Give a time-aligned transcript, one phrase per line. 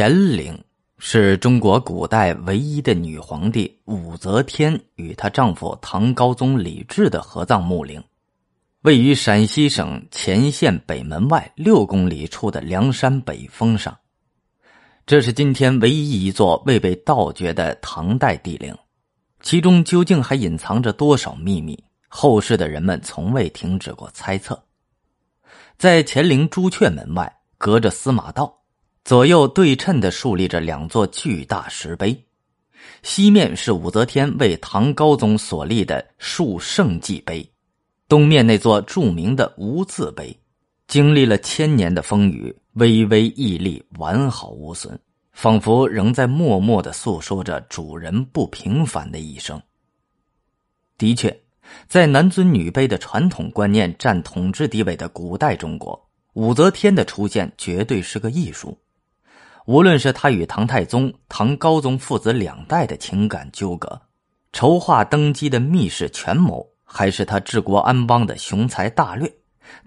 [0.00, 0.56] 乾陵
[0.98, 8.00] 是中国古代唯一的女皇帝武则天与她丈夫唐高宗李治的合葬墓陵，
[8.82, 13.98] 位于陕西省乾县北门外六公里处的梁山北峰上。
[15.04, 18.72] 这是今天唯一一座未被盗掘的唐代帝陵，
[19.42, 21.76] 其中究竟还隐藏着多少秘密？
[22.06, 24.62] 后世的人们从未停止过猜测。
[25.76, 28.54] 在乾陵朱雀门外，隔着司马道。
[29.08, 32.14] 左右对称的竖立着两座巨大石碑，
[33.02, 37.50] 西面是武则天为唐高宗所立的树圣祭碑，
[38.06, 40.38] 东面那座著名的无字碑，
[40.88, 45.00] 经历了千年的风雨，巍巍屹立，完好无损，
[45.32, 49.58] 仿佛仍在默默的诉说着主人不平凡的一生。
[50.98, 51.34] 的确，
[51.88, 55.98] 在男尊女卑的传统观念占统治地位的古代中国，
[56.34, 58.78] 武则天的出现绝对是个艺术。
[59.68, 64.00] 无论是他与唐太宗、唐高宗父子两代的情感纠葛，
[64.50, 69.30] 筹划登基的密室权谋，还是他治国安邦的雄才大略，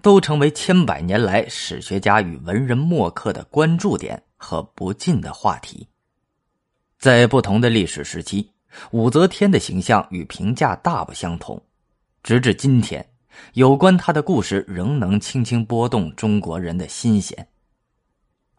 [0.00, 5.88] 都成为千百年来史学家与文人墨客的关注点和不尽的话题。
[7.00, 8.48] 在不同的历史时期，
[8.92, 11.60] 武则天的形象与评价大不相同。
[12.22, 13.04] 直至今天，
[13.54, 17.44] 有关她的故事仍能轻轻拨动中国人的心弦。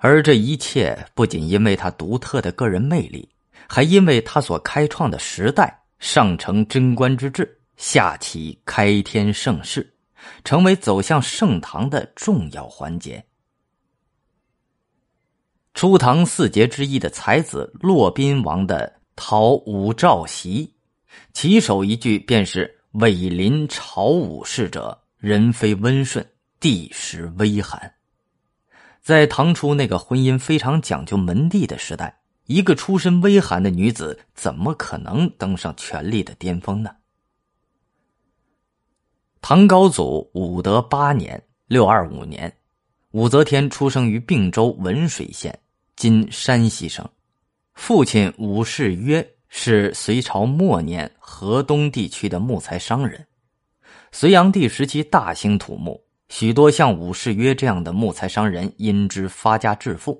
[0.05, 3.29] 而这一切不仅因为他独特的个人魅力，
[3.69, 9.95] 还因为他所开创的时代上承贞观之治，下启开天盛世，
[10.43, 13.23] 成为走向盛唐的重要环节。
[15.73, 20.69] 初唐四杰之一的才子骆宾王的讨武曌檄，
[21.31, 26.29] 起首一句便是“伟临朝武士者，人非温顺，
[26.59, 27.89] 地实微寒。”
[29.03, 36.89] 在唐初那个婚姻非常讲究门第的时代，一个出身微寒的女子怎么可能登上权力的巅峰呢？
[39.41, 42.55] 唐高祖武德八年（六二五年），
[43.11, 45.59] 武则天出生于并州文水县
[45.97, 47.05] （今山西省），
[47.75, 53.27] 父亲武士曰是隋朝末年河东地区的木材商人，
[54.13, 56.01] 隋炀帝时期大兴土木。
[56.35, 60.19] 许多像武士约这样的木材商人因之发家致富，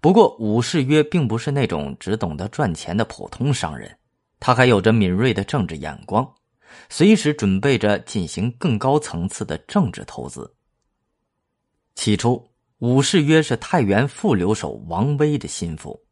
[0.00, 3.96] 不过武士约并不是那种只懂得赚钱的普通商人，
[4.40, 6.28] 他还有着敏锐的政治眼光，
[6.88, 10.52] 随时准备着进行更高层次的政治投资。
[11.94, 12.44] 起初，
[12.78, 16.02] 武士约是太原副留守王威的心腹，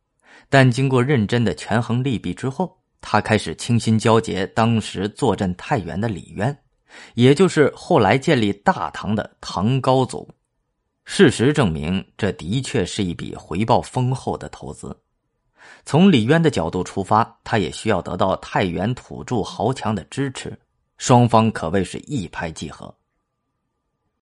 [0.49, 6.57] 但经过认真的权衡利弊之后，他开始倾心交结当时坐镇太原的李渊。
[7.15, 10.29] 也就是后来建立大唐的唐高祖，
[11.05, 14.97] 事实证明，这的确是一笔回报丰厚的投资。
[15.85, 20.59] 从李渊的角度出发，他也需要得到太原土著豪强的支持，
[20.99, 22.95] 双方可谓是一拍即合。